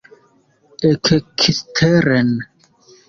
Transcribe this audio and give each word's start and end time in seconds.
Ekeksteren! 0.89 2.29